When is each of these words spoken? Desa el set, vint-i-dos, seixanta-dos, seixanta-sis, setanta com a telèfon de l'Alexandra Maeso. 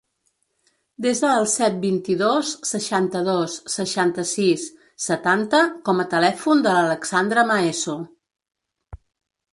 Desa 1.05 1.27
el 1.41 1.43
set, 1.55 1.75
vint-i-dos, 1.83 2.53
seixanta-dos, 2.69 3.57
seixanta-sis, 3.75 4.65
setanta 5.11 5.63
com 5.91 6.05
a 6.05 6.09
telèfon 6.15 6.67
de 6.69 6.75
l'Alexandra 6.79 7.45
Maeso. 7.53 7.99